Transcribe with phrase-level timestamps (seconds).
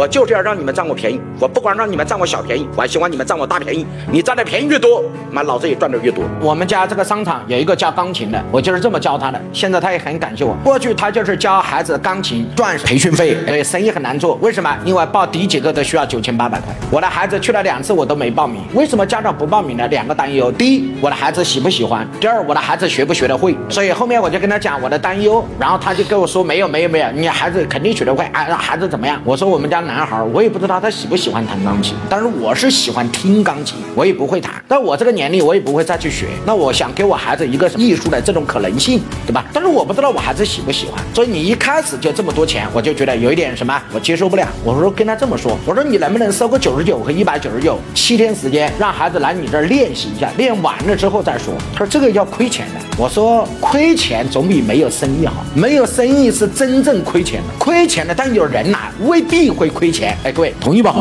[0.00, 3.86] 我就是要让你们占我便宜，我不光让你们占我小便宜，我还希望你们占我大便宜。
[4.10, 6.24] 你占的便宜越多，妈老子也赚的越多。
[6.40, 9.38] 我们家这个商场有一个教钢琴的，我就是这么教他的。
[9.52, 10.56] 现在他也很感谢我。
[10.64, 14.36] 过去他就是教孩子钢琴赚培训费，对，生意很难做。
[14.36, 14.74] 为什么？
[14.86, 16.74] 因为报第几个都需要九千八百块。
[16.90, 18.62] 我的孩子去了两次，我都没报名。
[18.72, 19.86] 为什么家长不报名呢？
[19.88, 23.54] 两个担忧：第一，我的孩子喜不喜欢；第二，我的孩子学不学得会。
[23.68, 28.24] 所以后面我就跟他讲我的担忧，然后他就跟我说没有没有没有，你孩子肯定学得会。
[28.32, 29.20] 哎，孩子怎么样？
[29.26, 34.54] 我说我们家男孩，我也不知道他喜不喜欢弹钢琴，但是我是喜欢听钢琴，我也不会弹。
[34.68, 36.28] 但我这个年龄，我也不会再去学。
[36.46, 39.44] 那我想给我孩子一个艺术的这种可能性，对吧？
[39.52, 41.02] 但是我不知道我孩子喜不喜欢。
[41.12, 44.46] 所以你一开始就这么多钱，我就觉得有一点什么，我接受不了。
[44.64, 51.52] 我说跟他这么说，我说你能不能收个九十九和一百九十九，七天时间让孩子来你这练习一下，练完了之后再说。
[51.74, 52.80] 他说这个要亏钱的。
[52.96, 60.14] 我说亏钱总比没有生意好，没有生意是真正亏钱的，亏钱的，但有人来未必会亏亏钱。
[60.22, 60.94] 哎，各位同意吧？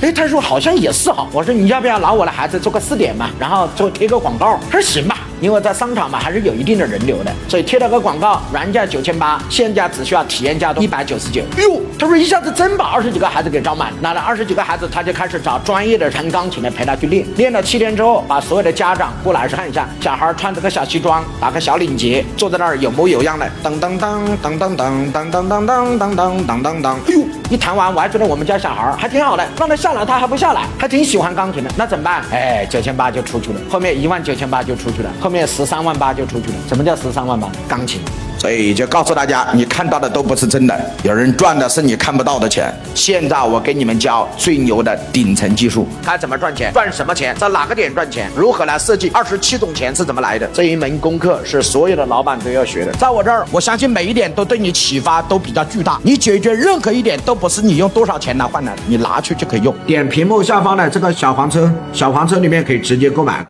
[0.00, 1.26] 哎，他说好像也是哈。
[1.32, 4.58] 我说你要不要拿我的孩子做个试点嘛，然后做贴个广告？
[4.70, 5.18] 他说行吧。
[5.42, 11.42] 因为在商场嘛，还是有一定的人流的，所以贴了个广告，原价九千八，现价只需要体验价一百九十九。
[11.58, 17.26] 哟，他说一下子真把二十几个孩子给招满，拿了二十几个孩子，他就开始找专业的弹钢琴的陪他去练。
[17.36, 24.94] 练了七天之后，把所有的家长过来看一下，小孩穿着个小西装，打个小领结，坐在那儿有模有样的，当当当当当当
[25.26, 26.94] 当当当当当当当当。
[27.08, 27.20] 哎呦，
[27.50, 32.22] 一弹完我还觉得我们家小孩还挺好的，让他下来他还不下来，还挺喜欢钢琴的，那怎么办？
[32.30, 35.31] 哎，九千八就出去了，后面一万九千八就出去了，后。
[35.32, 36.54] 面十三万八就出去了。
[36.68, 37.50] 什么叫十三万八？
[37.66, 38.00] 钢琴。
[38.38, 42.74] 所以就告诉大家，你看到的都不是真的，有人赚的是你看不到的钱。
[42.92, 50.46] 现在我给你们教最牛的顶层技术，该怎么赚钱，赚什么钱，在哪个点赚钱，如何来设计二十七种钱是怎么来的？
[50.52, 52.90] 这一门功课是所有的老板都要学的。
[52.94, 56.00] 在我这儿，我相信每一点都对你启发都比较巨大。
[56.02, 59.72] 你解决任何一点都不是你用多少钱来换来的，你拿去就可以用。
[59.86, 63.40] 点屏幕下方的这个小黄车，小黄车里面可以直接购买。